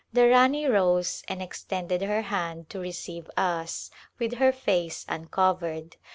The 0.11 0.27
Rani 0.29 0.65
rose 0.65 1.23
and 1.27 1.43
extended 1.43 2.01
her 2.01 2.23
hand 2.23 2.71
to 2.71 2.79
receive 2.79 3.29
us, 3.37 3.91
with 4.17 4.37
her 4.39 4.51
face 4.51 5.05
uncovered. 5.07 5.97